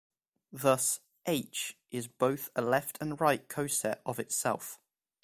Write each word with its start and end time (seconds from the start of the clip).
Thus 0.51 0.99
"H" 1.27 1.77
is 1.91 2.07
both 2.07 2.49
a 2.55 2.61
left 2.63 2.97
and 2.99 3.21
right 3.21 3.47
coset 3.47 4.01
of 4.03 4.17
itself. 4.17 4.79